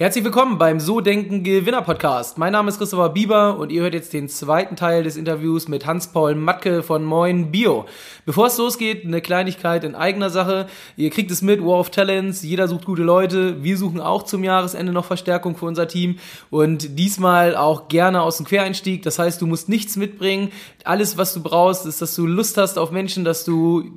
[0.00, 2.38] Herzlich willkommen beim So Denken Gewinner Podcast.
[2.38, 5.86] Mein Name ist Christopher Bieber und ihr hört jetzt den zweiten Teil des Interviews mit
[5.86, 7.84] Hans-Paul Matke von Moin Bio.
[8.24, 10.68] Bevor es losgeht, eine Kleinigkeit in eigener Sache.
[10.96, 13.64] Ihr kriegt es mit, War of Talents, jeder sucht gute Leute.
[13.64, 18.36] Wir suchen auch zum Jahresende noch Verstärkung für unser Team und diesmal auch gerne aus
[18.36, 19.02] dem Quereinstieg.
[19.02, 20.52] Das heißt, du musst nichts mitbringen.
[20.84, 23.90] Alles, was du brauchst, ist, dass du Lust hast auf Menschen, dass du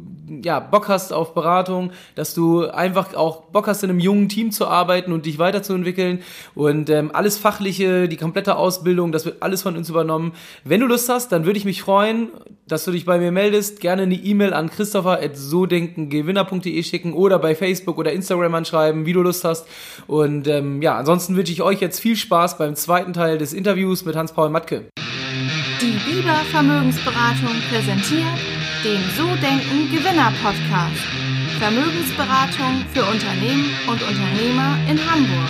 [0.44, 4.52] ja, Bock hast auf Beratung, dass du einfach auch Bock hast, in einem jungen Team
[4.52, 5.91] zu arbeiten und dich weiterzuentwickeln.
[6.56, 10.32] Und ähm, alles Fachliche, die komplette Ausbildung, das wird alles von uns übernommen.
[10.64, 12.30] Wenn du Lust hast, dann würde ich mich freuen,
[12.68, 13.80] dass du dich bei mir meldest.
[13.82, 19.44] Gerne eine E-Mail an christopher.sodenkengewinner.de schicken oder bei Facebook oder Instagram anschreiben, wie du Lust
[19.44, 19.68] hast.
[20.08, 24.06] Und ähm, ja, ansonsten wünsche ich euch jetzt viel Spaß beim zweiten Teil des Interviews
[24.06, 24.86] mit Hans-Paul Matke.
[25.82, 28.38] Die Biber Vermögensberatung präsentiert
[28.84, 31.02] den So Denken Gewinner Podcast.
[31.58, 35.50] Vermögensberatung für Unternehmen und Unternehmer in Hamburg.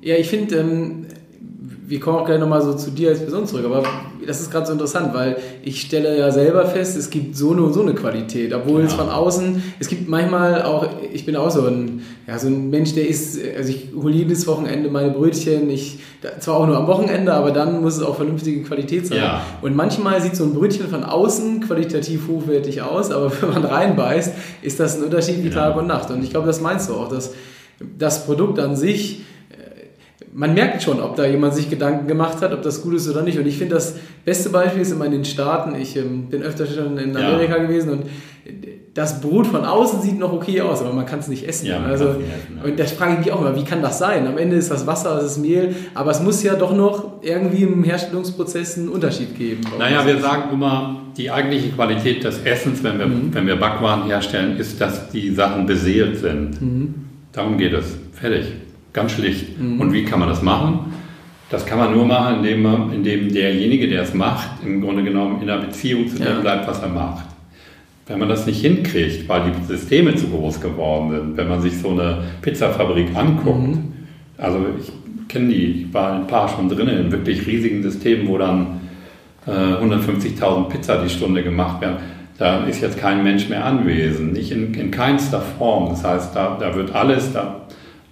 [0.00, 1.06] Ja, ich finde, ähm,
[1.92, 3.82] wir kommen auch gleich nochmal so zu dir als Person zurück, aber
[4.26, 7.60] das ist gerade so interessant, weil ich stelle ja selber fest, es gibt so eine
[7.60, 8.86] und so eine Qualität, obwohl ja.
[8.86, 12.70] es von außen, es gibt manchmal auch, ich bin auch so ein, ja, so ein
[12.70, 15.98] Mensch, der ist, also ich hole jedes Wochenende meine Brötchen, ich,
[16.40, 19.18] zwar auch nur am Wochenende, aber dann muss es auch vernünftige Qualität sein.
[19.18, 19.42] Ja.
[19.60, 24.32] Und manchmal sieht so ein Brötchen von außen qualitativ hochwertig aus, aber wenn man reinbeißt,
[24.62, 25.50] ist das ein Unterschied wie.
[25.50, 26.10] Tag und Nacht.
[26.10, 27.34] Und ich glaube, das meinst du auch, dass
[27.98, 29.24] das Produkt an sich
[30.32, 33.22] man merkt schon, ob da jemand sich Gedanken gemacht hat, ob das gut ist oder
[33.22, 33.38] nicht.
[33.38, 35.74] Und ich finde, das beste Beispiel ist immer in den Staaten.
[35.74, 37.62] Ich ähm, bin öfter schon in Amerika ja.
[37.62, 38.02] gewesen und
[38.94, 41.66] das Brot von außen sieht noch okay aus, aber man kann es nicht essen.
[41.66, 42.22] Ja, also, essen,
[42.56, 42.64] ja.
[42.64, 44.26] Und das frage ich mich auch immer, wie kann das sein?
[44.26, 47.62] Am Ende ist das Wasser, es ist Mehl, aber es muss ja doch noch irgendwie
[47.62, 49.62] im Herstellungsprozess einen Unterschied geben.
[49.78, 53.32] Naja, wir sagen immer, die eigentliche Qualität des Essens, wenn wir, mhm.
[53.32, 56.60] wenn wir Backwaren herstellen, ist, dass die Sachen beseelt sind.
[56.60, 56.94] Mhm.
[57.32, 57.96] Darum geht es.
[58.12, 58.46] Fertig.
[58.92, 59.58] Ganz schlicht.
[59.58, 59.80] Mhm.
[59.80, 60.92] Und wie kann man das machen?
[61.50, 65.42] Das kann man nur machen, indem, man, indem derjenige, der es macht, im Grunde genommen
[65.42, 66.40] in einer Beziehung zu dem ja.
[66.40, 67.26] bleibt, was er macht.
[68.06, 71.78] Wenn man das nicht hinkriegt, weil die Systeme zu groß geworden sind, wenn man sich
[71.78, 73.92] so eine Pizzafabrik anguckt, mhm.
[74.38, 78.38] also ich kenne die, ich war ein paar schon drin in wirklich riesigen Systemen, wo
[78.38, 78.80] dann
[79.46, 81.96] äh, 150.000 Pizza die Stunde gemacht werden.
[82.38, 85.90] Da ist jetzt kein Mensch mehr anwesend, nicht in, in keinster Form.
[85.90, 87.61] Das heißt, da, da wird alles, da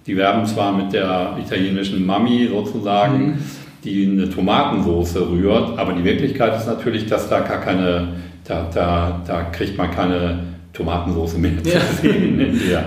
[0.07, 3.37] die werben zwar mit der italienischen Mami sozusagen, mhm.
[3.83, 8.07] die eine Tomatensauce rührt, aber die Wirklichkeit ist natürlich, dass da gar keine,
[8.43, 10.39] da, da, da kriegt man keine
[10.73, 11.79] Tomatensauce mehr ja.
[11.89, 12.85] zu sehen, in der,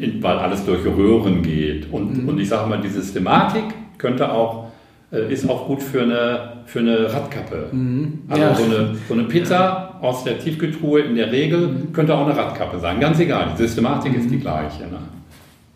[0.00, 1.92] in, weil alles durch Röhren geht.
[1.92, 2.28] Und, mhm.
[2.28, 3.64] und ich sage mal, die Systematik
[3.98, 4.68] könnte auch,
[5.12, 7.68] äh, ist auch gut für eine, für eine Radkappe.
[7.70, 8.20] Mhm.
[8.28, 8.54] Also ja.
[8.54, 11.92] so, eine, so eine Pizza aus der Tiefkühltruhe in der Regel mhm.
[11.92, 12.98] könnte auch eine Radkappe sein.
[12.98, 14.40] Ganz egal, die Systematik ist die mhm.
[14.40, 14.82] gleiche.
[14.84, 14.98] Ne?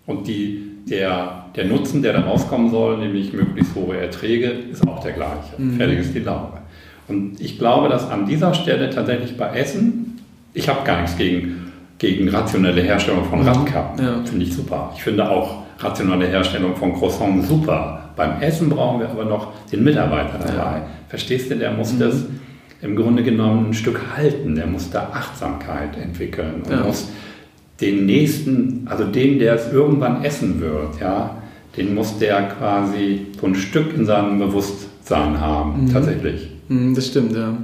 [0.06, 5.00] Und die, der, der Nutzen, der da rauskommen soll, nämlich möglichst hohe Erträge, ist auch
[5.00, 5.54] der gleiche.
[5.59, 5.76] Mhm.
[5.76, 6.59] Fertig ist die Laube.
[7.09, 10.20] Und ich glaube, dass an dieser Stelle tatsächlich bei Essen,
[10.54, 13.48] ich habe gar nichts gegen, gegen rationelle Herstellung von mhm.
[13.48, 14.04] Radkappen.
[14.04, 14.25] Ja.
[14.25, 14.93] Finde ich super.
[14.97, 18.10] Ich finde auch rationelle Herstellung von Croissants super.
[18.16, 20.78] Beim Essen brauchen wir aber noch den Mitarbeiter dabei.
[20.78, 20.87] Ja.
[21.09, 21.99] Verstehst du, der muss mhm.
[21.99, 22.25] das
[22.82, 24.54] im Grunde genommen ein Stück halten.
[24.54, 26.84] Der muss da Achtsamkeit entwickeln und ja.
[26.84, 27.09] muss
[27.82, 31.43] den nächsten, also den, der es irgendwann essen wird, ja,
[31.76, 35.93] den muss der quasi so ein Stück in seinem Bewusstsein haben, mhm.
[35.93, 36.48] tatsächlich.
[36.69, 37.56] Mhm, das stimmt, ja.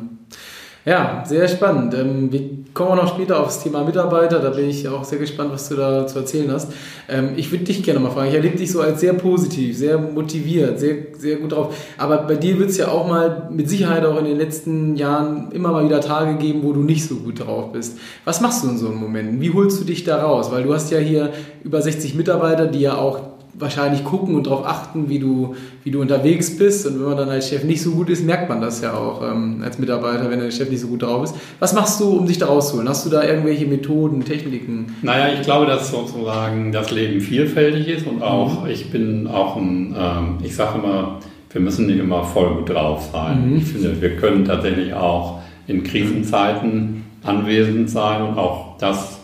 [0.84, 1.94] Ja, sehr spannend.
[1.94, 2.40] Ähm, wir
[2.72, 4.38] kommen noch später aufs Thema Mitarbeiter.
[4.38, 6.72] Da bin ich auch sehr gespannt, was du da zu erzählen hast.
[7.08, 8.28] Ähm, ich würde dich gerne mal fragen.
[8.28, 11.74] Ich erlebe dich so als sehr positiv, sehr motiviert, sehr, sehr gut drauf.
[11.98, 15.50] Aber bei dir wird es ja auch mal mit Sicherheit auch in den letzten Jahren
[15.52, 17.98] immer mal wieder Tage geben, wo du nicht so gut drauf bist.
[18.24, 19.40] Was machst du in so einem Moment?
[19.40, 20.50] Wie holst du dich da raus?
[20.52, 21.32] Weil du hast ja hier
[21.64, 25.54] über 60 Mitarbeiter, die ja auch wahrscheinlich gucken und darauf achten, wie du,
[25.84, 26.86] wie du unterwegs bist.
[26.86, 29.22] Und wenn man dann als Chef nicht so gut ist, merkt man das ja auch
[29.22, 31.34] ähm, als Mitarbeiter, wenn der Chef nicht so gut drauf ist.
[31.58, 32.88] Was machst du, um dich da rauszuholen?
[32.88, 34.94] Hast du da irgendwelche Methoden, Techniken?
[35.02, 38.70] Naja, ich glaube, dass sozusagen das Leben vielfältig ist und auch, mhm.
[38.70, 41.18] ich bin auch ein, ähm, ich sage immer,
[41.50, 43.50] wir müssen nicht immer voll gut drauf sein.
[43.50, 43.56] Mhm.
[43.56, 49.18] Ich finde, wir können tatsächlich auch in Krisenzeiten anwesend sein und auch das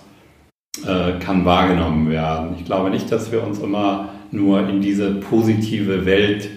[0.86, 2.56] äh, kann wahrgenommen werden.
[2.58, 6.48] Ich glaube nicht, dass wir uns immer nur in diese positive Welt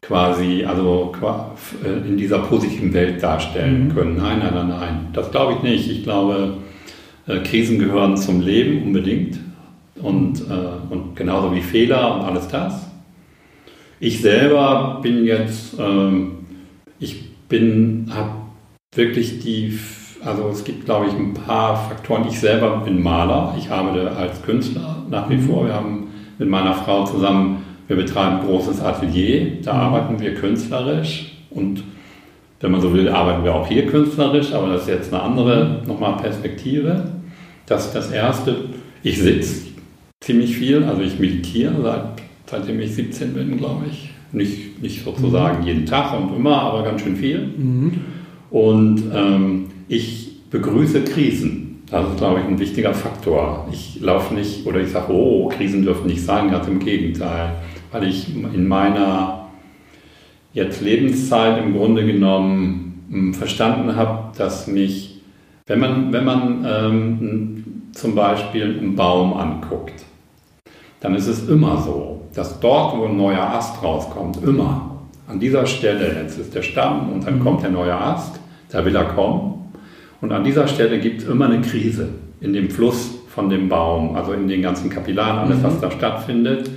[0.00, 1.12] quasi, also
[1.84, 3.94] äh, in dieser positiven Welt darstellen mhm.
[3.94, 4.16] können.
[4.16, 5.08] Nein, nein, nein, nein.
[5.12, 5.90] Das glaube ich nicht.
[5.90, 6.54] Ich glaube,
[7.26, 9.38] äh, Krisen gehören zum Leben unbedingt
[9.96, 12.90] und, äh, und genauso wie Fehler und alles das.
[13.98, 16.46] Ich selber bin jetzt, ähm,
[16.98, 18.32] ich bin, habe
[18.94, 19.78] wirklich die,
[20.24, 22.26] also es gibt, glaube ich, ein paar Faktoren.
[22.28, 25.66] Ich selber bin Maler, ich arbeite als Künstler nach wie vor.
[25.66, 26.05] Wir haben
[26.38, 31.82] mit meiner Frau zusammen, wir betreiben ein großes Atelier, da arbeiten wir künstlerisch und
[32.60, 35.82] wenn man so will, arbeiten wir auch hier künstlerisch, aber das ist jetzt eine andere
[35.86, 37.04] nochmal Perspektive.
[37.66, 38.56] Das ist das Erste.
[39.02, 39.66] Ich sitze
[40.20, 42.02] ziemlich viel, also ich meditiere seit,
[42.46, 44.10] seitdem ich 17 bin, glaube ich.
[44.32, 45.66] Nicht, nicht sozusagen mhm.
[45.66, 47.46] jeden Tag und immer, aber ganz schön viel.
[47.56, 47.92] Mhm.
[48.50, 51.65] Und ähm, ich begrüße Krisen.
[51.90, 53.68] Das ist, glaube ich, ein wichtiger Faktor.
[53.70, 57.54] Ich laufe nicht oder ich sage, oh, Krisen dürfen nicht sein, ganz im Gegenteil.
[57.92, 59.48] Weil ich in meiner
[60.52, 65.20] jetzt Lebenszeit im Grunde genommen hm, verstanden habe, dass mich,
[65.66, 70.04] wenn man, wenn man ähm, zum Beispiel einen Baum anguckt,
[71.00, 74.96] dann ist es immer so, dass dort, wo ein neuer Ast rauskommt, immer
[75.28, 77.44] an dieser Stelle, jetzt ist der Stamm und dann mhm.
[77.44, 78.40] kommt der neue Ast,
[78.70, 79.65] da will er kommen.
[80.20, 82.08] Und an dieser Stelle gibt es immer eine Krise
[82.40, 85.62] in dem Fluss von dem Baum, also in den ganzen Kapillaren, alles, mhm.
[85.64, 86.70] was da stattfindet.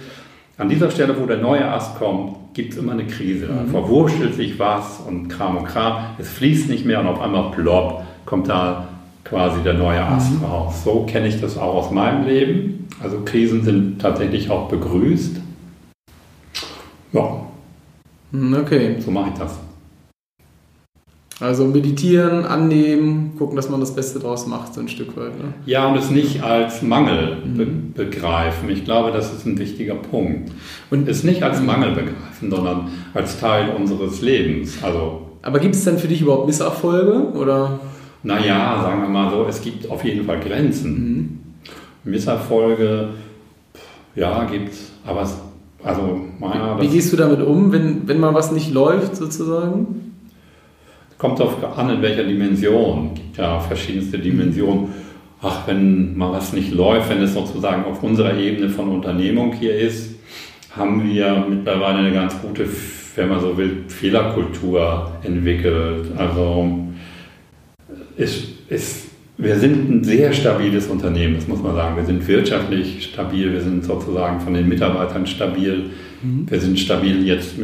[0.58, 3.48] An dieser Stelle, wo der neue Ast kommt, gibt es immer eine Krise.
[3.48, 3.70] Mhm.
[3.70, 6.16] verwurschtelt sich was und Kram und Kram.
[6.18, 8.90] Es fließt nicht mehr und auf einmal plopp kommt da
[9.24, 10.46] quasi der neue Ast mhm.
[10.46, 10.84] raus.
[10.84, 12.88] So kenne ich das auch aus meinem Leben.
[13.02, 15.40] Also Krisen sind tatsächlich auch begrüßt.
[17.14, 17.42] Ja.
[18.32, 18.96] Mhm, okay.
[19.00, 19.58] So mache ich das.
[21.42, 25.40] Also meditieren, annehmen, gucken, dass man das Beste draus macht, so ein Stück weit.
[25.40, 25.54] Ne?
[25.66, 27.94] Ja, und es nicht als Mangel be mhm.
[27.94, 28.70] begreifen.
[28.70, 30.52] Ich glaube, das ist ein wichtiger Punkt.
[30.90, 34.84] Und es nicht als Mangel begreifen, sondern als Teil unseres Lebens.
[34.84, 37.32] Also, Aber gibt es denn für dich überhaupt Misserfolge?
[37.38, 37.80] Oder?
[38.22, 40.92] Naja, sagen wir mal so, es gibt auf jeden Fall Grenzen.
[40.92, 41.40] Mhm.
[42.12, 43.10] Misserfolge,
[44.14, 44.92] ja, gibt es.
[45.06, 45.22] Aber
[45.84, 50.09] also, naja, Wie gehst du damit um, wenn, wenn mal was nicht läuft, sozusagen?
[51.20, 53.12] Kommt darauf an, in welcher Dimension.
[53.14, 54.88] Es gibt ja verschiedenste Dimensionen.
[55.42, 59.76] Ach, wenn mal was nicht läuft, wenn es sozusagen auf unserer Ebene von Unternehmung hier
[59.76, 60.16] ist,
[60.72, 62.66] haben wir mittlerweile eine ganz gute,
[63.16, 66.06] wenn man so will, Fehlerkultur entwickelt.
[66.18, 66.88] Also
[68.16, 69.08] ist, ist,
[69.38, 71.98] wir sind ein sehr stabiles Unternehmen, das muss man sagen.
[71.98, 75.90] Wir sind wirtschaftlich stabil, wir sind sozusagen von den Mitarbeitern stabil
[76.22, 76.50] Mhm.
[76.50, 77.56] Wir sind stabil jetzt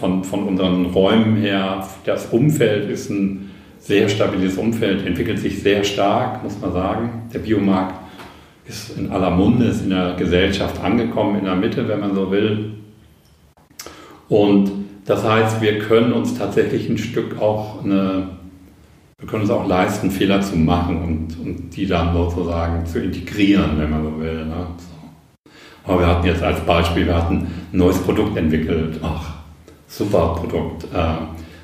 [0.00, 1.86] von, von unseren Räumen her.
[2.04, 7.22] Das Umfeld ist ein sehr stabiles Umfeld, entwickelt sich sehr stark, muss man sagen.
[7.32, 8.00] Der Biomarkt
[8.66, 12.30] ist in aller Munde, ist in der Gesellschaft angekommen, in der Mitte, wenn man so
[12.30, 12.74] will.
[14.28, 14.70] Und
[15.04, 18.28] das heißt, wir können uns tatsächlich ein Stück auch eine,
[19.18, 23.78] wir können uns auch leisten, Fehler zu machen und, und die dann sozusagen zu integrieren,
[23.78, 24.46] wenn man so will.
[24.46, 24.66] Ne?
[25.84, 29.00] Aber wir hatten jetzt als Beispiel, wir hatten ein neues Produkt entwickelt.
[29.02, 29.34] Ach,
[29.88, 30.84] super Produkt.
[30.84, 31.14] Äh,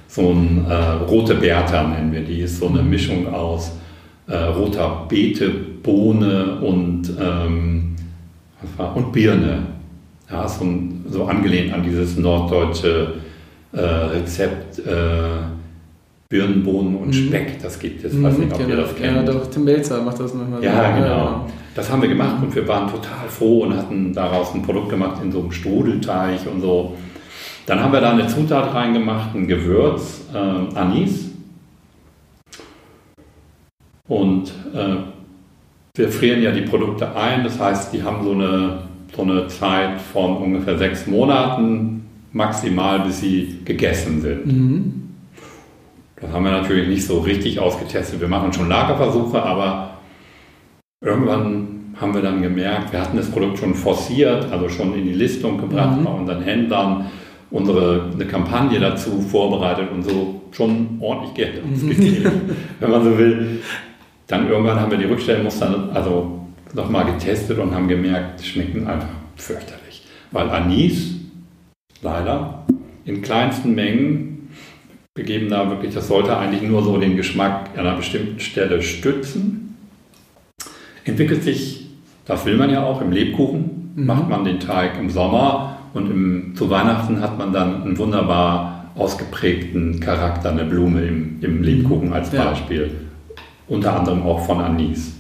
[0.09, 2.41] so ein äh, rote Bertha nennen wir die.
[2.41, 3.73] Ist so eine Mischung aus
[4.27, 5.51] äh, roter Beete,
[5.83, 7.97] Bohne und, ähm,
[8.95, 9.63] und Birne.
[10.31, 10.67] Ja, so,
[11.09, 13.15] so, angelehnt an dieses norddeutsche
[13.73, 14.93] äh, Rezept äh,
[16.29, 17.13] Birnenbohnen und mhm.
[17.13, 18.13] Speck, das gibt es.
[18.13, 18.71] Ich weiß nicht, ob genau.
[18.71, 19.17] ihr das kennt.
[19.17, 20.63] Ja, doch, Tim Melzer macht das manchmal.
[20.63, 21.03] Ja, so.
[21.03, 21.47] genau.
[21.79, 25.23] Das haben wir gemacht und wir waren total froh und hatten daraus ein Produkt gemacht
[25.23, 26.97] in so einem Strudelteig und so.
[27.67, 31.31] Dann haben wir da eine Zutat reingemacht, ein Gewürz, äh, Anis.
[34.09, 34.97] Und äh,
[35.95, 38.83] wir frieren ja die Produkte ein, das heißt, die haben so eine,
[39.15, 44.47] so eine Zeit von ungefähr sechs Monaten maximal, bis sie gegessen sind.
[44.47, 45.11] Mhm.
[46.21, 48.21] Das haben wir natürlich nicht so richtig ausgetestet.
[48.21, 49.98] Wir machen schon Lagerversuche, aber
[51.01, 55.15] irgendwann haben wir dann gemerkt, wir hatten das Produkt schon forciert, also schon in die
[55.15, 56.05] Listung gebracht mhm.
[56.05, 57.07] bei unseren Händlern,
[57.51, 62.31] unsere eine Kampagne dazu vorbereitet und so schon ordentlich Geld ausgegeben,
[62.81, 63.61] wenn man so will.
[64.27, 70.07] Dann irgendwann haben wir die Rückstellmuster also nochmal getestet und haben gemerkt, schmecken einfach fürchterlich.
[70.31, 71.15] Weil Anis,
[72.03, 72.67] leider,
[73.07, 74.29] in kleinsten Mengen
[75.19, 78.81] wir geben da wirklich, das sollte eigentlich nur so den Geschmack an einer bestimmten Stelle
[78.83, 79.68] stützen.
[81.09, 81.87] Entwickelt sich,
[82.27, 84.07] das will man ja auch, im Lebkuchen mhm.
[84.07, 88.91] macht man den Teig im Sommer und im, zu Weihnachten hat man dann einen wunderbar
[88.95, 92.83] ausgeprägten Charakter, eine Blume im, im Lebkuchen als Beispiel.
[92.83, 93.43] Ja.
[93.69, 95.15] Unter anderem auch von Anis.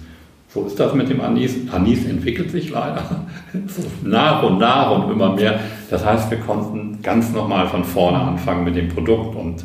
[0.49, 1.55] So ist das mit dem Anis.
[1.71, 3.03] Anis entwickelt sich leider
[3.67, 5.61] so nach und nach und immer mehr.
[5.91, 9.65] Das heißt, wir konnten ganz nochmal von vorne anfangen mit dem Produkt und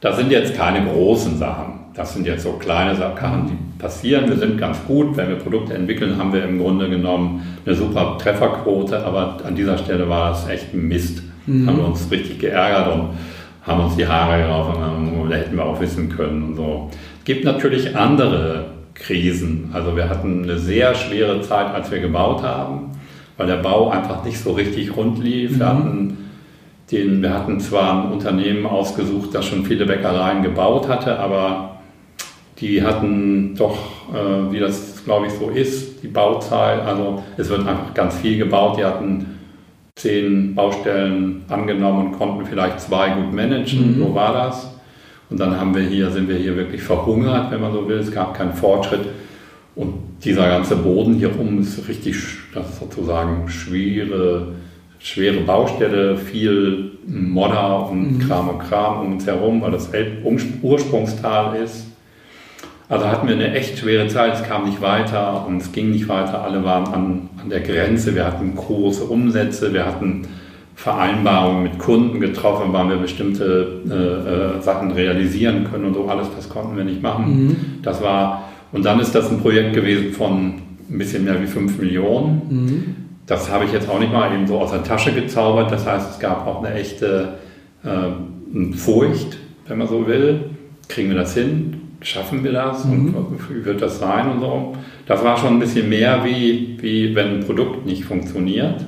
[0.00, 1.80] das sind jetzt keine großen Sachen.
[1.94, 4.28] Das sind jetzt so kleine Sachen, die passieren.
[4.28, 5.16] Wir sind ganz gut.
[5.16, 9.04] Wenn wir Produkte entwickeln, haben wir im Grunde genommen eine super Trefferquote.
[9.04, 11.22] Aber an dieser Stelle war das echt ein Mist.
[11.46, 11.66] Mhm.
[11.66, 13.10] Haben wir uns richtig geärgert und
[13.62, 16.90] haben uns die Haare gerauft und da hätten wir auch wissen können und so.
[17.18, 19.70] Es gibt natürlich andere Krisen.
[19.72, 22.92] Also wir hatten eine sehr schwere Zeit, als wir gebaut haben,
[23.36, 25.52] weil der Bau einfach nicht so richtig rund lief.
[25.52, 25.58] Mhm.
[25.58, 26.18] Wir, hatten
[26.90, 31.78] den, wir hatten zwar ein Unternehmen ausgesucht, das schon viele Bäckereien gebaut hatte, aber
[32.58, 33.78] die hatten doch,
[34.12, 38.38] äh, wie das glaube ich so ist, die Bauzeit, also es wird einfach ganz viel
[38.38, 38.78] gebaut.
[38.78, 39.38] Die hatten
[39.96, 43.96] zehn Baustellen angenommen und konnten vielleicht zwei gut managen.
[43.96, 43.98] Mhm.
[43.98, 44.74] So war das.
[45.28, 47.98] Und dann haben wir hier, sind wir hier wirklich verhungert, wenn man so will.
[47.98, 49.06] Es gab keinen Fortschritt.
[49.76, 49.94] Und
[50.24, 52.16] dieser ganze Boden hier rum ist richtig,
[52.52, 54.54] das ist sozusagen schwere,
[55.00, 58.28] schwere Baustelle, viel Modder und mhm.
[58.28, 59.90] Kram und Kram um uns herum, weil das
[60.62, 61.86] Ursprungstal ist.
[62.88, 66.08] Also hatten wir eine echt schwere Zeit, es kam nicht weiter und es ging nicht
[66.08, 66.42] weiter.
[66.42, 70.26] Alle waren an, an der Grenze, wir hatten große Umsätze, wir hatten
[70.74, 76.28] Vereinbarungen mit Kunden getroffen, wann wir bestimmte äh, äh, Sachen realisieren können und so alles,
[76.34, 77.46] das konnten wir nicht machen.
[77.46, 77.56] Mhm.
[77.82, 80.54] Das war, und dann ist das ein Projekt gewesen von
[80.90, 82.42] ein bisschen mehr wie 5 Millionen.
[82.48, 83.09] Mhm.
[83.30, 85.70] Das habe ich jetzt auch nicht mal eben so aus der Tasche gezaubert.
[85.70, 87.34] Das heißt, es gab auch eine echte
[87.84, 90.50] äh, Furcht, wenn man so will.
[90.88, 91.80] Kriegen wir das hin?
[92.02, 92.84] Schaffen wir das?
[92.84, 93.14] Mhm.
[93.14, 94.72] Und wie wird das sein und so?
[95.06, 98.84] Das war schon ein bisschen mehr wie, wie wenn ein Produkt nicht funktioniert.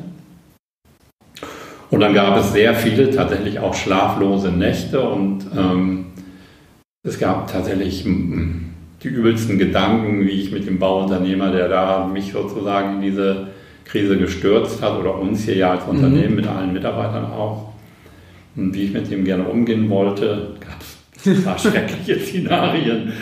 [1.91, 6.07] Und dann gab es sehr viele tatsächlich auch schlaflose Nächte und ähm,
[7.05, 12.95] es gab tatsächlich die übelsten Gedanken, wie ich mit dem Bauunternehmer, der da mich sozusagen
[12.95, 13.53] in diese
[13.85, 16.37] Krise gestürzt hat oder uns hier ja als Unternehmen mhm.
[16.37, 17.73] mit allen Mitarbeitern auch,
[18.55, 23.13] und wie ich mit dem gerne umgehen wollte, gab es schreckliche Szenarien.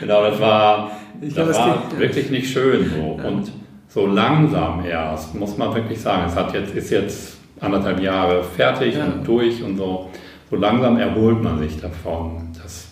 [0.00, 3.26] Genau, das war, das glaub, war wirklich nicht schön so.
[3.26, 3.50] Und
[3.88, 8.94] so langsam erst, muss man wirklich sagen, es hat jetzt, ist jetzt anderthalb Jahre fertig
[8.94, 9.06] ja.
[9.06, 10.10] und durch und so.
[10.50, 12.48] So langsam erholt man sich davon.
[12.62, 12.88] Das,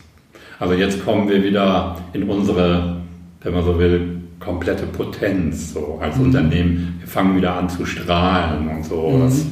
[0.59, 2.97] also jetzt kommen wir wieder in unsere,
[3.43, 4.14] wenn man so will,
[4.45, 6.27] komplette Potenz so als mhm.
[6.27, 6.97] Unternehmen.
[7.01, 9.11] Wir fangen wieder an zu strahlen und so.
[9.11, 9.23] Mhm.
[9.23, 9.45] Das,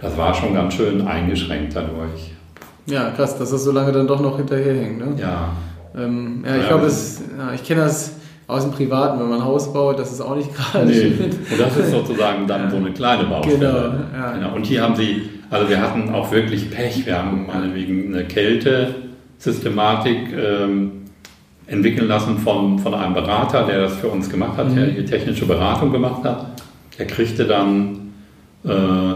[0.00, 2.32] das war schon ganz schön eingeschränkt dadurch.
[2.86, 4.98] Ja, krass, dass das so lange dann doch noch hinterherhängt.
[4.98, 5.20] Ne?
[5.20, 5.50] Ja.
[5.96, 8.12] Ähm, ja, ich ja, glaube, ja, ich kenne das
[8.46, 11.12] aus dem Privaten, wenn man ein Haus baut, das ist auch nicht gerade nee.
[11.50, 13.58] Und das ist sozusagen dann so eine kleine Baustelle.
[13.58, 14.32] Genau, ja.
[14.32, 14.54] genau.
[14.54, 17.04] Und hier haben sie, also wir hatten auch wirklich Pech.
[17.04, 20.97] Wir haben meinetwegen eine Kältesystematik ähm,
[21.68, 24.76] entwickeln lassen von, von einem Berater, der das für uns gemacht hat, mhm.
[24.76, 26.62] der hier technische Beratung gemacht hat.
[26.98, 28.12] Der kriegte dann
[28.64, 29.14] äh,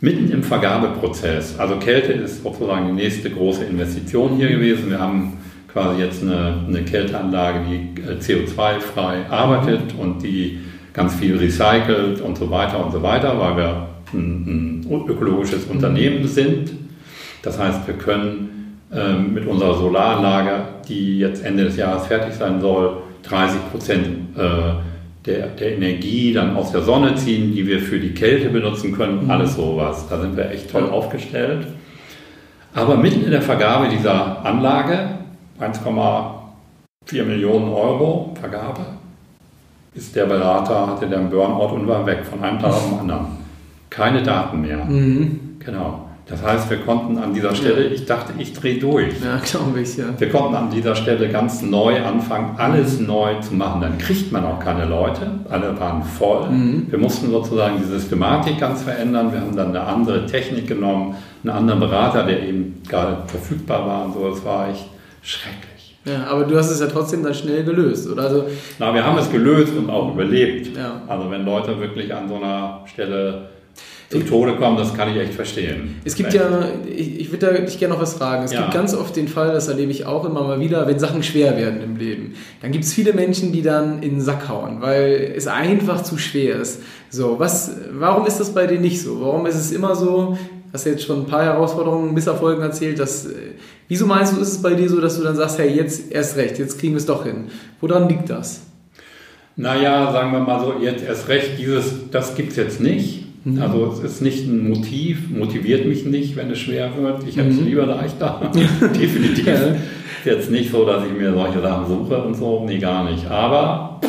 [0.00, 4.90] mitten im Vergabeprozess, also Kälte ist sozusagen die nächste große Investition hier gewesen.
[4.90, 5.34] Wir haben
[5.72, 10.60] quasi jetzt eine, eine Kälteanlage, die äh, CO2-frei arbeitet und die
[10.92, 16.26] ganz viel recycelt und so weiter und so weiter, weil wir ein, ein ökologisches Unternehmen
[16.28, 16.72] sind.
[17.42, 18.61] Das heißt, wir können
[18.94, 24.06] ähm, mit unserer Solaranlage, die jetzt Ende des Jahres fertig sein soll, 30 Prozent
[24.36, 24.40] äh,
[25.24, 29.24] der, der Energie dann aus der Sonne ziehen, die wir für die Kälte benutzen können,
[29.24, 29.30] mhm.
[29.30, 30.06] alles sowas.
[30.08, 31.66] Da sind wir echt toll aufgestellt.
[32.74, 35.18] Aber mitten in der Vergabe dieser Anlage
[35.60, 38.80] 1,4 Millionen Euro Vergabe,
[39.94, 42.98] ist der Berater, hatte der einen Burnout und war weg von einem Tag auf den
[43.00, 43.26] anderen.
[43.90, 44.84] Keine Daten mehr.
[44.84, 45.58] Mhm.
[45.58, 46.08] Genau.
[46.32, 49.12] Das heißt, wir konnten an dieser Stelle, ich dachte, ich drehe durch.
[49.22, 50.06] Ja, glaube ich, ja.
[50.16, 53.82] Wir konnten an dieser Stelle ganz neu anfangen, alles neu zu machen.
[53.82, 56.48] Dann kriegt man auch keine Leute, alle waren voll.
[56.48, 56.86] Mhm.
[56.88, 59.30] Wir mussten sozusagen die Systematik ganz verändern.
[59.30, 64.04] Wir haben dann eine andere Technik genommen, einen anderen Berater, der eben gerade verfügbar war
[64.06, 64.30] und so.
[64.30, 64.86] Das war echt
[65.20, 65.96] schrecklich.
[66.06, 68.22] Ja, aber du hast es ja trotzdem dann schnell gelöst, oder?
[68.22, 68.46] Also,
[68.78, 70.74] Na, wir haben es gelöst und auch überlebt.
[70.74, 71.02] Ja.
[71.06, 73.50] Also wenn Leute wirklich an so einer Stelle
[74.12, 75.96] zu Tode kommen, das kann ich echt verstehen.
[76.04, 76.42] Es gibt ja,
[76.86, 78.44] ich, ich würde da dich gerne noch was fragen.
[78.44, 78.62] Es ja.
[78.62, 81.56] gibt ganz oft den Fall, das erlebe ich auch immer mal wieder, wenn Sachen schwer
[81.56, 82.34] werden im Leben.
[82.60, 86.18] Dann gibt es viele Menschen, die dann in den Sack hauen, weil es einfach zu
[86.18, 86.82] schwer ist.
[87.10, 89.20] So, was, warum ist das bei dir nicht so?
[89.20, 90.36] Warum ist es immer so,
[90.72, 93.28] hast jetzt schon ein paar Herausforderungen, Misserfolgen erzählt, dass
[93.92, 96.36] Wieso meinst du, ist es bei dir so, dass du dann sagst, hey, jetzt erst
[96.36, 97.48] recht, jetzt kriegen wir es doch hin?
[97.78, 98.62] Woran liegt das?
[99.54, 103.21] Naja, sagen wir mal so, jetzt erst recht, dieses, das gibt es jetzt nicht.
[103.44, 103.60] Mhm.
[103.60, 107.26] Also es ist nicht ein Motiv, motiviert mich nicht, wenn es schwer wird.
[107.26, 107.66] Ich hätte es mhm.
[107.66, 108.50] lieber leichter.
[108.54, 109.46] Definitiv.
[109.46, 109.74] Ja.
[110.24, 112.64] Jetzt nicht so, dass ich mir solche Sachen suche und so.
[112.64, 113.28] Nee, gar nicht.
[113.28, 114.00] Aber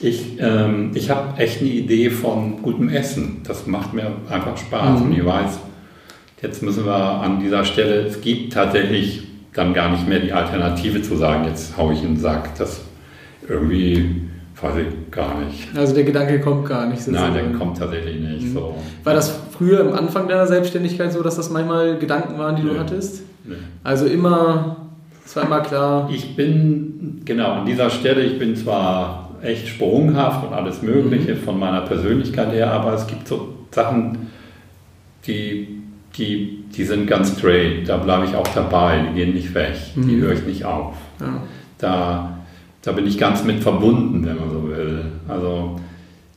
[0.00, 3.42] ich, ähm, ich habe echt eine Idee von gutem Essen.
[3.46, 5.00] Das macht mir einfach Spaß.
[5.00, 5.06] Mhm.
[5.06, 5.58] Und ich weiß,
[6.40, 11.02] Jetzt müssen wir an dieser Stelle, es gibt tatsächlich dann gar nicht mehr die Alternative
[11.02, 12.56] zu sagen, jetzt haue ich in den Sack.
[12.58, 12.82] Das
[13.48, 14.27] irgendwie
[14.62, 15.68] ich gar nicht.
[15.76, 17.06] Also der Gedanke kommt gar nicht.
[17.08, 18.46] Nein, der kommt tatsächlich nicht.
[18.48, 18.52] Mhm.
[18.54, 18.74] So.
[19.04, 22.70] War das früher am Anfang deiner Selbstständigkeit so, dass das manchmal Gedanken waren, die nee.
[22.70, 23.22] du hattest?
[23.44, 23.54] Nee.
[23.84, 24.76] Also immer
[25.38, 26.10] war immer klar.
[26.12, 31.38] Ich bin, genau, an dieser Stelle, ich bin zwar echt sprunghaft und alles Mögliche mhm.
[31.38, 34.30] von meiner Persönlichkeit her, aber es gibt so Sachen,
[35.26, 35.80] die,
[36.16, 40.08] die, die sind ganz straight, da bleibe ich auch dabei, die gehen nicht weg, mhm.
[40.08, 40.96] die höre ich nicht auf.
[41.20, 41.42] Ja.
[41.78, 42.37] Da,
[42.82, 45.04] da bin ich ganz mit verbunden, wenn man so will.
[45.26, 45.80] Also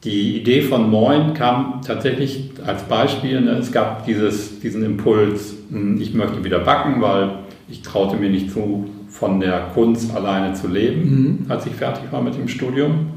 [0.04, 3.42] die Idee von Moin kam tatsächlich als Beispiel.
[3.42, 3.52] Ne?
[3.52, 7.30] Es gab dieses, diesen Impuls, hm, ich möchte wieder backen, weil
[7.70, 11.52] ich traute mir nicht zu, von der Kunst alleine zu leben, mhm.
[11.52, 13.12] als ich fertig war mit dem Studium.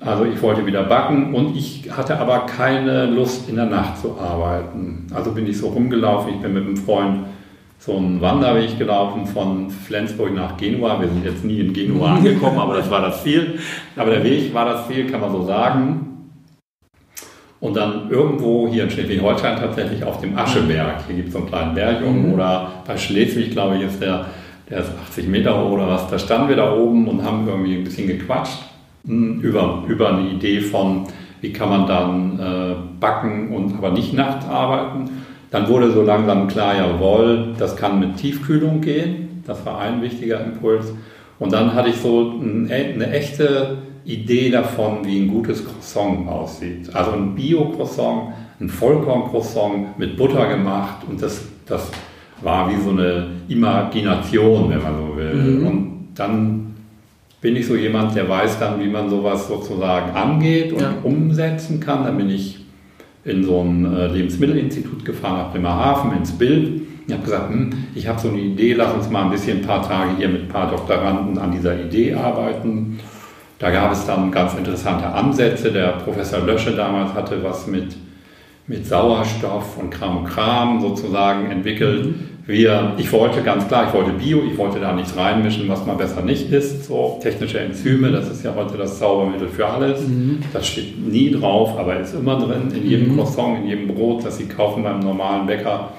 [0.00, 4.18] Also ich wollte wieder backen und ich hatte aber keine Lust in der Nacht zu
[4.18, 5.06] arbeiten.
[5.12, 7.24] Also bin ich so rumgelaufen, ich bin mit einem Freund
[7.80, 11.00] so einen Wanderweg gelaufen von Flensburg nach Genua.
[11.00, 13.58] Wir sind jetzt nie in Genua angekommen, aber das war das Ziel.
[13.96, 16.06] Aber der Weg war das Ziel, kann man so sagen.
[17.58, 21.06] Und dann irgendwo hier in Schleswig-Holstein tatsächlich auf dem Ascheberg.
[21.06, 22.34] Hier gibt es so einen kleinen Berg mhm.
[22.34, 24.26] oder bei Schleswig, glaube ich, ist der,
[24.68, 26.06] der ist 80 Meter hoch oder was.
[26.08, 28.58] Da standen wir da oben und haben irgendwie ein bisschen gequatscht
[29.06, 31.06] hm, über, über eine Idee von,
[31.40, 35.10] wie kann man dann äh, backen und aber nicht nachts arbeiten.
[35.50, 39.42] Dann wurde so langsam klar, jawohl, das kann mit Tiefkühlung gehen.
[39.46, 40.92] Das war ein wichtiger Impuls.
[41.38, 46.94] Und dann hatte ich so eine echte Idee davon, wie ein gutes Croissant aussieht.
[46.94, 50.98] Also ein Bio-Croissant, ein Vollkorn-Croissant mit Butter gemacht.
[51.08, 51.90] Und das, das
[52.42, 55.34] war wie so eine Imagination, wenn man so will.
[55.34, 55.66] Mhm.
[55.66, 56.74] Und dann
[57.40, 60.94] bin ich so jemand, der weiß dann, wie man sowas sozusagen angeht und ja.
[61.02, 62.04] umsetzen kann.
[62.04, 62.59] Dann bin ich
[63.24, 66.82] in so ein äh, Lebensmittelinstitut gefahren nach Bremerhaven ins Bild.
[67.06, 69.66] Ich habe gesagt, hm, ich habe so eine Idee, lass uns mal ein bisschen ein
[69.66, 72.98] paar Tage hier mit ein paar Doktoranden an dieser Idee arbeiten.
[73.58, 75.70] Da gab es dann ganz interessante Ansätze.
[75.70, 77.94] Der Professor Lösche damals hatte was mit,
[78.66, 82.14] mit Sauerstoff und Kram und Kram sozusagen entwickelt.
[82.50, 85.96] Wir, ich wollte ganz klar, ich wollte Bio, ich wollte da nichts reinmischen, was man
[85.96, 86.84] besser nicht isst.
[86.84, 90.00] So technische Enzyme, das ist ja heute das Zaubermittel für alles.
[90.00, 90.40] Mhm.
[90.52, 92.72] Das steht nie drauf, aber ist immer drin.
[92.74, 93.16] In jedem mhm.
[93.18, 95.92] Croissant, in jedem Brot, das Sie kaufen beim normalen Bäcker,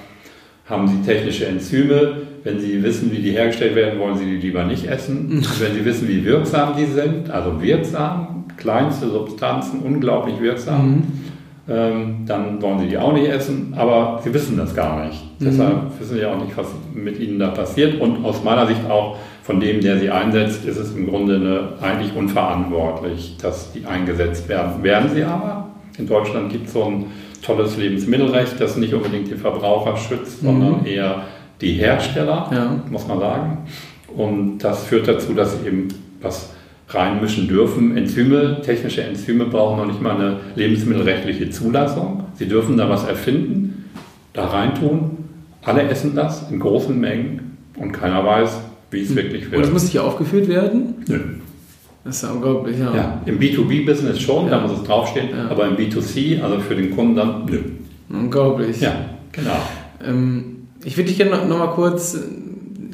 [0.66, 2.18] haben Sie technische Enzyme.
[2.44, 5.30] Wenn Sie wissen, wie die hergestellt werden, wollen Sie die lieber nicht essen.
[5.30, 5.46] Mhm.
[5.60, 11.21] Wenn Sie wissen, wie wirksam die sind, also wirksam, kleinste Substanzen, unglaublich wirksam mhm
[11.70, 15.24] ähm, dann wollen sie die auch nicht essen, aber sie wissen das gar nicht.
[15.40, 15.46] Mhm.
[15.46, 18.02] Deshalb wissen sie auch nicht, was mit ihnen da passiert.
[18.02, 21.88] Und aus meiner Sicht auch von dem, der sie einsetzt, ist es im Grunde eine,
[21.88, 24.82] eigentlich unverantwortlich, dass die eingesetzt werden.
[24.82, 25.70] Werden sie aber.
[25.98, 27.06] In Deutschland gibt es so ein
[27.44, 30.48] tolles Lebensmittelrecht, das nicht unbedingt die Verbraucher schützt, mhm.
[30.48, 31.24] sondern eher
[31.60, 32.76] die Hersteller, ja.
[32.90, 33.58] muss man sagen.
[34.16, 35.90] Und das führt dazu, dass eben
[36.22, 36.54] was
[36.94, 37.96] reinmischen dürfen.
[37.98, 42.26] Enzyme, technische Enzyme brauchen noch nicht mal eine lebensmittelrechtliche Zulassung.
[42.36, 43.90] Sie dürfen da was erfinden,
[44.34, 45.18] da reintun.
[45.64, 49.16] Alle essen das in großen Mengen und keiner weiß, wie es hm.
[49.16, 49.58] wirklich wird.
[49.58, 50.96] Und es muss nicht aufgeführt werden?
[51.08, 51.20] Nö.
[52.04, 52.96] Das ist ja unglaublich, ja.
[52.96, 54.52] ja Im B2B-Business schon, ja.
[54.52, 55.50] da muss es draufstehen, ja.
[55.50, 57.60] aber im B2C, also für den Kunden dann, nö.
[58.10, 58.82] Unglaublich.
[58.82, 58.96] Ja,
[59.32, 59.58] genau.
[60.04, 62.18] Ähm, ich würde dich gerne noch, noch mal kurz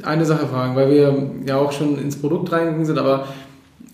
[0.03, 3.27] eine Sache fragen, weil wir ja auch schon ins Produkt reingegangen sind, aber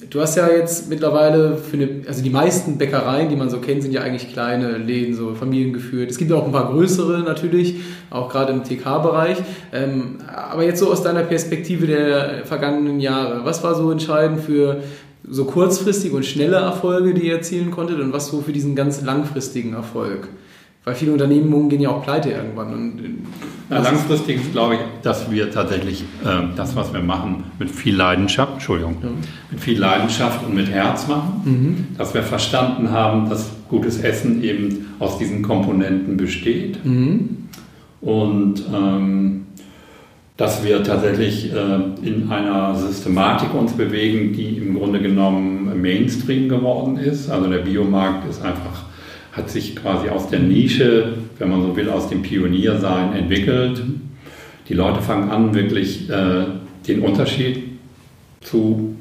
[0.10, 3.84] Du hast ja jetzt mittlerweile für eine, also die meisten Bäckereien, die man so kennt,
[3.84, 6.10] sind ja eigentlich kleine Läden, so familiengeführt.
[6.10, 7.76] Es gibt auch ein paar größere natürlich,
[8.10, 9.38] auch gerade im TK-Bereich.
[9.72, 14.82] Ähm, aber jetzt so aus deiner Perspektive der vergangenen Jahre, was war so entscheidend für
[15.28, 19.02] so kurzfristige und schnelle Erfolge, die ihr erzielen konntet und was so für diesen ganz
[19.02, 20.28] langfristigen Erfolg?
[20.84, 22.74] Weil viele Unternehmungen gehen ja auch pleite irgendwann.
[22.74, 23.02] Und
[23.74, 28.54] ja, langfristig glaube ich, dass wir tatsächlich äh, das, was wir machen, mit viel Leidenschaft,
[28.54, 29.10] Entschuldigung, ja.
[29.52, 31.42] mit viel Leidenschaft und mit Herz machen.
[31.46, 31.88] Mhm.
[31.98, 36.84] Dass wir verstanden haben, dass gutes Essen eben aus diesen Komponenten besteht.
[36.86, 37.48] Mhm.
[38.02, 39.44] Und ähm,
[40.38, 46.98] dass wir tatsächlich äh, in einer Systematik uns bewegen, die im Grunde genommen Mainstream geworden
[46.98, 47.30] ist.
[47.30, 48.84] Also der Biomarkt ist einfach
[49.34, 53.82] hat sich quasi aus der Nische, wenn man so will, aus dem Pioniersein entwickelt.
[54.70, 56.46] Die Leute fangen an, wirklich äh,
[56.88, 57.64] den Unterschied
[58.42, 58.96] zu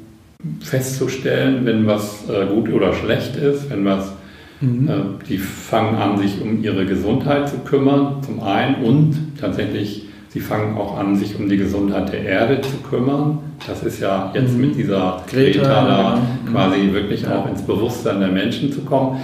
[0.59, 4.11] festzustellen, wenn was äh, gut oder schlecht ist, wenn was
[4.59, 4.89] mhm.
[4.89, 4.93] äh,
[5.29, 10.75] die fangen an, sich um ihre Gesundheit zu kümmern, zum einen und tatsächlich sie fangen
[10.75, 13.37] auch an, sich um die Gesundheit der Erde zu kümmern.
[13.67, 14.61] Das ist ja jetzt mhm.
[14.61, 16.51] mit dieser Greta, Greta da mhm.
[16.51, 17.37] quasi wirklich ja.
[17.37, 19.21] auch ins Bewusstsein der Menschen zu kommen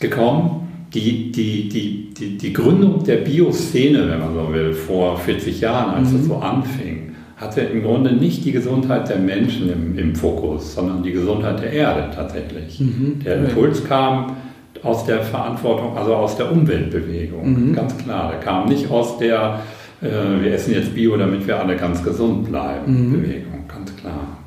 [0.00, 0.62] gekommen.
[0.94, 5.94] Die, die, die, die, die Gründung der Bioszene, wenn man so will, vor 40 Jahren,
[5.94, 6.20] als mhm.
[6.20, 11.02] es so anfing, hatte im Grunde nicht die Gesundheit der Menschen im, im Fokus, sondern
[11.02, 12.80] die Gesundheit der Erde tatsächlich.
[12.80, 13.20] Mhm.
[13.24, 14.36] Der Impuls kam
[14.82, 17.74] aus der Verantwortung, also aus der Umweltbewegung, mhm.
[17.74, 18.30] ganz klar.
[18.30, 19.60] Der kam nicht aus der
[20.02, 23.08] äh, wir essen jetzt Bio, damit wir alle ganz gesund bleiben.
[23.08, 23.12] Mhm.
[23.12, 24.38] Bewegung, ganz klar.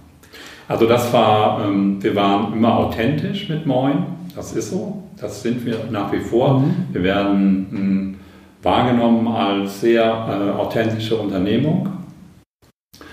[0.68, 4.06] Also das war, ähm, wir waren immer authentisch mit Moin,
[4.40, 6.62] das ist so, das sind wir nach wie vor.
[6.62, 6.74] Mhm.
[6.94, 8.16] Wir werden mh, hm,
[8.64, 11.90] wahrgenommen als sehr äh, authentische Unternehmung.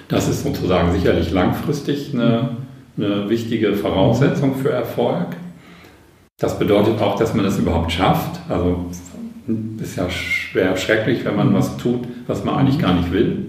[0.06, 2.50] Das ist sozusagen sicherlich langfristig eine,
[2.96, 5.34] eine wichtige Voraussetzung für Erfolg.
[6.38, 8.38] Das bedeutet auch, dass man das überhaupt schafft.
[8.48, 8.86] Also
[9.82, 13.46] ist ja schwer schrecklich, wenn man was tut, was man eigentlich gar nicht will.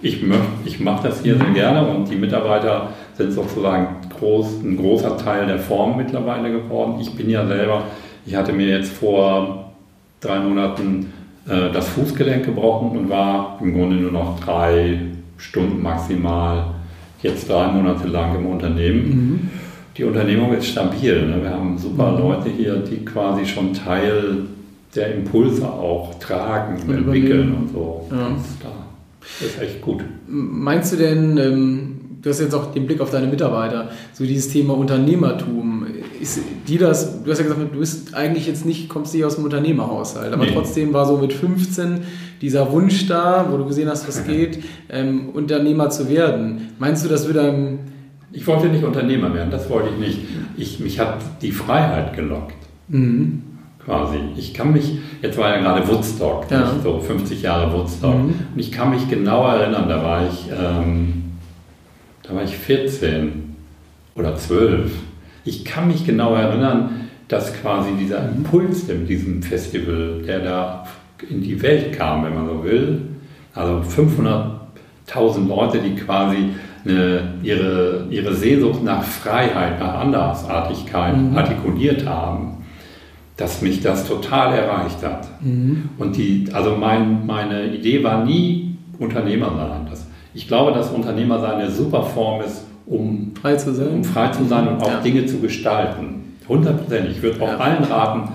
[0.00, 0.24] Ich,
[0.64, 2.88] ich mache das hier sehr gerne und die Mitarbeiter
[3.22, 6.98] sind sozusagen groß, ein großer Teil der Form mittlerweile geworden.
[7.00, 7.84] Ich bin ja selber,
[8.26, 9.72] ich hatte mir jetzt vor
[10.20, 11.12] drei Monaten
[11.48, 15.00] äh, das Fußgelenk gebrochen und war im Grunde nur noch drei
[15.36, 16.66] Stunden maximal,
[17.22, 19.08] jetzt drei Monate lang im Unternehmen.
[19.08, 19.50] Mhm.
[19.96, 21.26] Die Unternehmung ist stabil.
[21.26, 21.42] Ne?
[21.42, 22.18] Wir haben super mhm.
[22.18, 24.46] Leute hier, die quasi schon Teil
[24.94, 28.08] der Impulse auch tragen, und entwickeln und so.
[28.10, 28.30] Ja.
[29.20, 30.02] Das ist echt gut.
[30.26, 31.91] Meinst du denn, ähm,
[32.22, 35.86] du hast jetzt auch den Blick auf deine Mitarbeiter, so dieses Thema Unternehmertum,
[36.20, 39.36] ist die das, du hast ja gesagt, du bist eigentlich jetzt nicht, kommst nicht aus
[39.36, 40.52] dem Unternehmerhaushalt, aber nee.
[40.52, 42.00] trotzdem war so mit 15
[42.40, 46.70] dieser Wunsch da, wo du gesehen hast, was geht, ähm, Unternehmer zu werden.
[46.78, 47.78] Meinst du, das würde einem...
[48.30, 50.18] Ich wollte nicht Unternehmer werden, das wollte ich nicht.
[50.56, 52.54] Ich, mich hat die Freiheit gelockt.
[52.88, 53.42] Mhm
[53.84, 54.18] quasi.
[54.36, 56.72] Ich kann mich, jetzt war ja gerade Woodstock, ja.
[56.82, 58.34] so 50 Jahre Woodstock, mhm.
[58.54, 61.21] und ich kann mich genau erinnern, da war ich, ähm,
[62.22, 63.56] da war ich 14
[64.14, 64.92] oder 12.
[65.44, 70.86] Ich kann mich genau erinnern, dass quasi dieser Impuls mit diesem Festival, der da
[71.28, 73.02] in die Welt kam, wenn man so will,
[73.54, 76.50] also 500.000 Leute, die quasi
[76.84, 81.36] eine, ihre, ihre Sehnsucht nach Freiheit, nach Andersartigkeit mhm.
[81.36, 82.62] artikuliert haben
[83.36, 85.26] dass mich das total erreicht hat.
[85.40, 85.90] Mhm.
[85.98, 89.86] Und die, also mein, meine Idee war nie Unternehmer sein.
[89.90, 90.01] Das,
[90.34, 94.28] ich glaube, dass Unternehmer sein eine super Form ist, um frei zu sein, um frei
[94.28, 95.00] zu sein und auch ja.
[95.00, 96.36] Dinge zu gestalten.
[96.48, 97.16] Hundertprozentig.
[97.16, 97.56] Ich würde auch ja.
[97.58, 98.32] allen raten,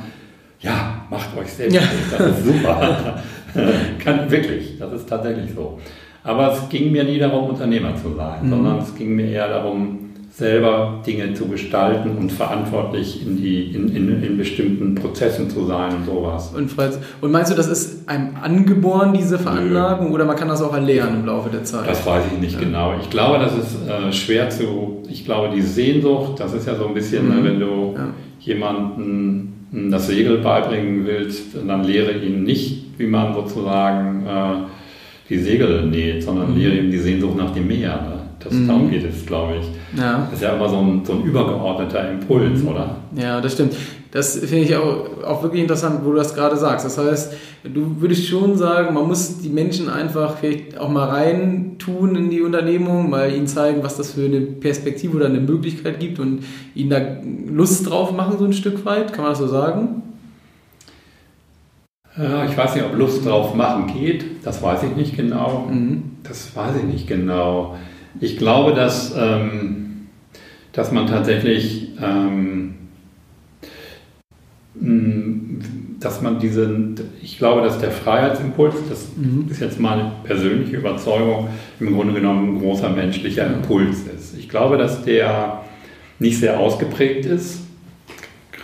[0.59, 1.75] ja, macht euch selbst.
[1.75, 1.81] Ja.
[2.17, 3.21] Das ist super.
[4.03, 5.79] Kann, wirklich, das ist tatsächlich so.
[6.23, 8.49] Aber es ging mir nie darum, Unternehmer zu sein, mhm.
[8.49, 10.06] sondern es ging mir eher darum,
[10.37, 15.95] selber Dinge zu gestalten und verantwortlich in, die, in, in, in bestimmten Prozessen zu sein
[15.95, 16.53] und sowas.
[16.55, 16.69] Und,
[17.21, 20.13] und meinst du, das ist einem angeboren, diese Veranlagung, Nö.
[20.13, 21.89] oder man kann das auch erlernen im Laufe der Zeit?
[21.89, 22.59] Das weiß ich nicht ja.
[22.59, 22.93] genau.
[23.01, 26.87] Ich glaube, das ist äh, schwer zu, ich glaube, die Sehnsucht, das ist ja so
[26.87, 27.43] ein bisschen, mhm.
[27.43, 28.09] wenn du ja.
[28.39, 34.67] jemanden das Segel beibringen willst, dann lehre ihn nicht, wie man sozusagen äh,
[35.31, 36.59] die Segel näht, sondern mhm.
[36.59, 37.95] lehre ihm die Sehnsucht nach dem Meer.
[37.95, 38.19] Ne?
[38.39, 38.67] Das, mhm.
[38.67, 39.76] Darum geht es, glaube ich.
[39.95, 40.27] Ja.
[40.29, 42.67] Das ist ja immer so ein, so ein übergeordneter Impuls, mhm.
[42.67, 42.95] oder?
[43.15, 43.73] Ja, das stimmt.
[44.11, 46.85] Das finde ich auch, auch wirklich interessant, wo du das gerade sagst.
[46.85, 52.15] Das heißt, du würdest schon sagen, man muss die Menschen einfach vielleicht auch mal reintun
[52.15, 56.19] in die Unternehmung, mal ihnen zeigen, was das für eine Perspektive oder eine Möglichkeit gibt
[56.19, 56.99] und ihnen da
[57.53, 59.13] Lust drauf machen, so ein Stück weit.
[59.13, 60.03] Kann man das so sagen?
[62.17, 64.25] Ja, ich weiß nicht, ob Lust drauf machen geht.
[64.43, 65.67] Das weiß ich nicht genau.
[65.69, 66.03] Mhm.
[66.23, 67.75] Das weiß ich nicht genau.
[68.19, 70.07] Ich glaube, dass, ähm,
[70.73, 72.75] dass man tatsächlich, ähm,
[75.99, 79.47] dass man diesen, ich glaube, dass der Freiheitsimpuls, das mhm.
[79.49, 84.37] ist jetzt meine persönliche Überzeugung, im Grunde genommen ein großer menschlicher Impuls ist.
[84.37, 85.63] Ich glaube, dass der
[86.19, 87.66] nicht sehr ausgeprägt ist,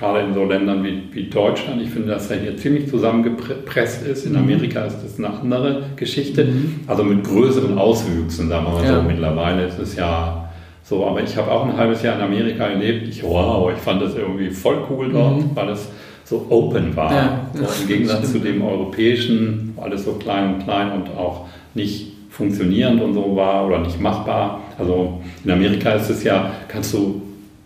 [0.04, 1.82] gerade in so Ländern wie, wie Deutschland.
[1.82, 4.26] Ich finde, dass er hier ziemlich zusammengepresst ist.
[4.26, 4.40] In mhm.
[4.40, 6.82] Amerika ist das eine andere Geschichte, mhm.
[6.88, 9.02] also mit größeren Auswüchsen, sagen wir mal ja.
[9.02, 9.08] so.
[9.08, 10.50] Mittlerweile ist es ja
[10.84, 13.08] so, aber ich habe auch ein halbes Jahr in Amerika gelebt.
[13.08, 15.52] Ich, wow, ich fand das irgendwie voll cool dort, mhm.
[15.54, 15.88] weil es
[16.26, 17.14] so open war.
[17.14, 17.40] Ja.
[17.54, 22.12] So, Im Gegensatz zu dem europäischen, wo alles so klein und klein und auch nicht
[22.30, 24.60] funktionierend und so war oder nicht machbar.
[24.78, 27.22] Also in Amerika ist es ja, kannst du,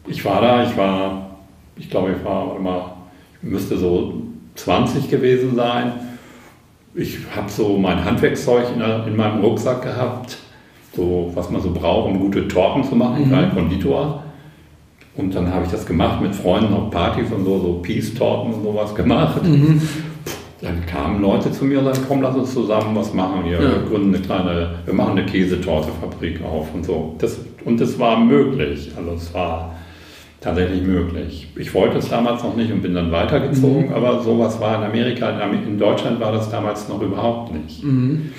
[0.05, 1.26] ich war da, ich war
[1.79, 2.97] ich glaube, ich war immer,
[3.41, 4.13] ich müsste so
[4.55, 5.93] 20 gewesen sein.
[6.95, 10.37] Ich habe so mein Handwerkszeug in, in, meinem Rucksack gehabt,
[10.95, 13.23] so was man so braucht, um gute Torten zu machen.
[13.23, 14.23] Ich war ein Konditor.
[15.15, 18.63] Und dann habe ich das gemacht mit Freunden auf Partys und so, so Peace-Torten und
[18.63, 19.43] sowas gemacht.
[19.43, 19.81] Mhm.
[20.61, 23.61] Dann kamen Leute zu mir und sagten, komm, lass uns zusammen was machen hier.
[23.61, 23.61] Ja.
[23.61, 27.15] Wir gründen eine kleine, wir machen eine Käsetortefabrik auf und so.
[27.19, 28.91] Das, und das war möglich.
[28.95, 29.75] Also es war
[30.41, 31.47] tatsächlich möglich.
[31.55, 33.93] Ich wollte es damals noch nicht und bin dann weitergezogen, mhm.
[33.93, 37.83] aber sowas war in Amerika, in Deutschland war das damals noch überhaupt nicht.
[37.83, 38.31] Mhm.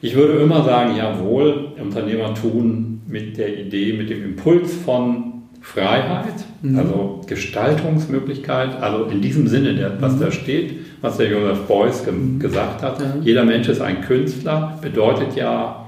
[0.00, 6.44] Ich würde immer sagen, jawohl, Unternehmer tun mit der Idee, mit dem Impuls von Freiheit,
[6.62, 6.78] Mhm.
[6.78, 10.20] Also Gestaltungsmöglichkeit, also in diesem Sinne, der, was mhm.
[10.20, 12.38] da steht, was der Joseph Beuys ge mhm.
[12.38, 15.81] gesagt hat, jeder Mensch ist ein Künstler, bedeutet ja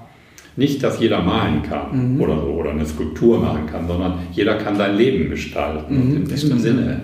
[0.56, 2.20] nicht, dass jeder malen kann mhm.
[2.20, 5.96] oder so, oder eine Skulptur machen kann, sondern jeder kann sein Leben gestalten.
[5.96, 7.00] Und in diesem Sinne,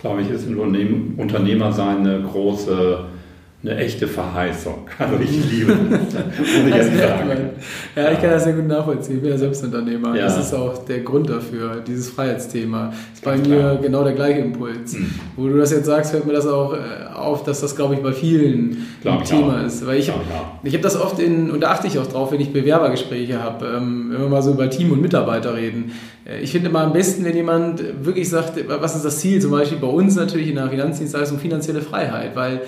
[0.00, 3.04] glaube ich, ist ein Unternehmer seine große
[3.64, 4.74] eine echte Verheißung.
[4.98, 6.00] Also ich liebe das,
[6.38, 7.30] muss ich jetzt sagen.
[7.96, 9.16] Ja, ich kann das sehr gut nachvollziehen.
[9.16, 10.16] Ich bin ja Selbstunternehmer.
[10.16, 10.24] Ja.
[10.24, 12.88] Das ist auch der Grund dafür, dieses Freiheitsthema.
[12.88, 13.76] Das ist bei mir klar.
[13.78, 14.94] genau der gleiche Impuls.
[14.94, 15.14] Mhm.
[15.36, 16.78] Wo du das jetzt sagst, hört mir das auch äh,
[17.14, 19.66] auf, dass das, glaube ich, bei vielen ein Thema auch.
[19.66, 19.86] ist.
[19.86, 20.20] Weil ich habe
[20.64, 24.10] hab das oft in, und da achte ich auch drauf, wenn ich Bewerbergespräche habe, ähm,
[24.12, 25.92] wenn wir mal so über Team und Mitarbeiter reden.
[26.24, 29.40] Äh, ich finde immer am besten, wenn jemand wirklich sagt, was ist das Ziel?
[29.40, 32.62] Zum Beispiel bei uns natürlich in der Finanzdienstleistung finanzielle Freiheit, weil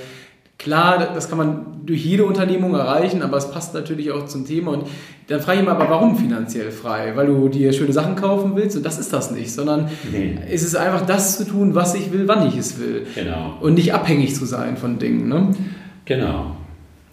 [0.58, 4.72] Klar, das kann man durch jede Unternehmung erreichen, aber es passt natürlich auch zum Thema.
[4.72, 4.84] Und
[5.28, 7.12] dann frage ich mich aber, warum finanziell frei?
[7.14, 8.76] Weil du dir schöne Sachen kaufen willst?
[8.76, 10.38] Und das ist das nicht, sondern nee.
[10.50, 13.06] es ist einfach das zu tun, was ich will, wann ich es will.
[13.14, 13.58] Genau.
[13.60, 15.28] Und nicht abhängig zu sein von Dingen.
[15.28, 15.50] Ne?
[16.06, 16.56] Genau.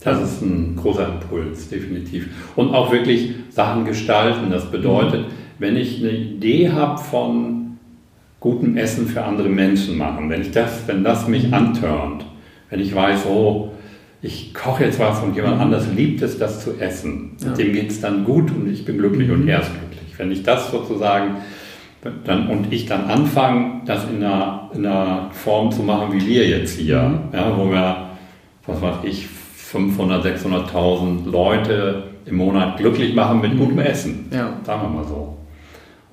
[0.03, 2.29] Das ist ein großer Impuls, definitiv.
[2.55, 4.51] Und auch wirklich Sachen gestalten.
[4.51, 5.31] Das bedeutet, mhm.
[5.59, 7.77] wenn ich eine Idee habe von
[8.39, 11.53] gutem Essen für andere Menschen machen, wenn, ich das, wenn das mich mhm.
[11.53, 12.25] antörnt,
[12.73, 13.69] wenn ich weiß, oh,
[14.23, 15.61] ich koche jetzt was und jemand mhm.
[15.61, 17.37] anders liebt es, das zu essen.
[17.39, 17.53] Ja.
[17.53, 19.35] Dem geht es dann gut und ich bin glücklich mhm.
[19.35, 20.17] und er ist glücklich.
[20.17, 21.35] Wenn ich das sozusagen
[22.23, 26.47] dann, und ich dann anfange, das in einer, in einer Form zu machen, wie wir
[26.47, 27.19] jetzt hier, mhm.
[27.31, 28.07] ja, wo wir,
[28.65, 33.81] was weiß ich, 500, 600.000 Leute im Monat glücklich machen mit gutem mhm.
[33.81, 34.51] Essen, ja.
[34.63, 35.37] sagen wir mal so.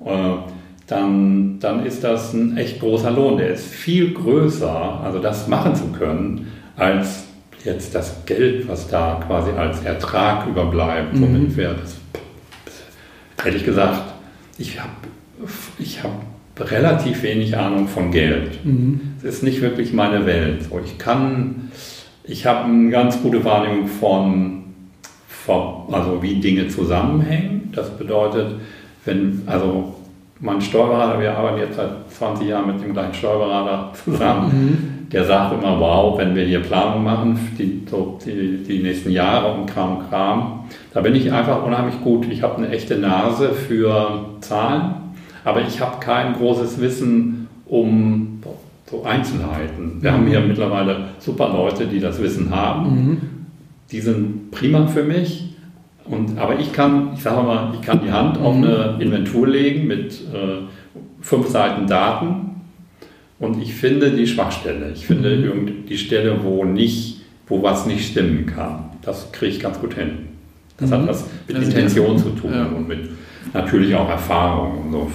[0.05, 0.60] Äh,
[0.91, 3.37] dann, dann ist das ein echt großer Lohn.
[3.37, 7.25] Der ist viel größer, also das machen zu können, als
[7.63, 11.15] jetzt das Geld, was da quasi als Ertrag überbleibt.
[11.15, 11.21] Mhm.
[11.21, 11.95] Womit wäre das?
[13.45, 14.13] Ehrlich gesagt,
[14.57, 14.91] ich habe
[15.79, 16.11] ich hab
[16.59, 18.63] relativ wenig Ahnung von Geld.
[18.63, 18.99] Mhm.
[19.19, 20.65] Es ist nicht wirklich meine Welt.
[20.85, 21.71] Ich kann,
[22.23, 24.63] ich habe eine ganz gute Wahrnehmung von,
[25.27, 27.71] von, also wie Dinge zusammenhängen.
[27.73, 28.55] Das bedeutet,
[29.05, 29.95] wenn, also
[30.41, 34.49] mein Steuerberater, wir arbeiten jetzt seit 20 Jahren mit dem gleichen Steuerberater zusammen,
[35.05, 35.09] mhm.
[35.09, 39.53] der sagt immer, wow, wenn wir hier Planung machen, die, so die, die nächsten Jahre
[39.53, 42.25] und Kram, Kram, da bin ich einfach unheimlich gut.
[42.29, 44.95] Ich habe eine echte Nase für Zahlen,
[45.45, 48.41] aber ich habe kein großes Wissen um
[48.89, 50.01] so Einzelheiten.
[50.01, 50.15] Wir mhm.
[50.15, 52.83] haben hier mittlerweile super Leute, die das Wissen haben.
[52.83, 53.21] Mhm.
[53.91, 55.50] Die sind prima für mich.
[56.05, 59.87] Und, aber ich kann, ich sage mal, ich kann die Hand auf eine Inventur legen
[59.87, 60.63] mit äh,
[61.21, 62.61] fünf Seiten Daten
[63.39, 64.91] und ich finde die Schwachstelle.
[64.93, 65.85] Ich finde mhm.
[65.87, 68.91] die Stelle, wo nicht, wo was nicht stimmen kann.
[69.01, 70.29] Das kriege ich ganz gut hin.
[70.77, 70.93] Das mhm.
[70.93, 72.65] hat was mit also Intention zu tun ja.
[72.65, 73.09] und mit
[73.53, 74.85] natürlich auch Erfahrung.
[74.85, 75.11] Und so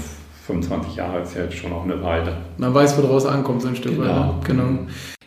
[0.46, 2.36] 25 Jahre ist ja jetzt schon auch eine Weile.
[2.58, 4.36] Man weiß, woraus ankommt, so ein Stück genau.
[4.38, 4.44] weit.
[4.44, 4.78] Genau.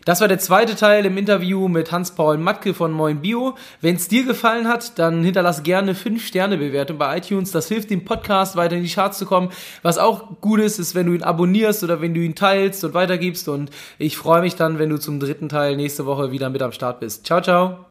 [0.05, 3.55] Das war der zweite Teil im Interview mit Hans-Paul Matke von Moin Bio.
[3.81, 7.51] Wenn es dir gefallen hat, dann hinterlass gerne 5-Sterne-Bewertung bei iTunes.
[7.51, 9.49] Das hilft dem Podcast weiter in die Charts zu kommen.
[9.81, 12.93] Was auch gut ist, ist, wenn du ihn abonnierst oder wenn du ihn teilst und
[12.93, 13.49] weitergibst.
[13.49, 16.71] Und ich freue mich dann, wenn du zum dritten Teil nächste Woche wieder mit am
[16.71, 17.25] Start bist.
[17.25, 17.88] Ciao, ciao.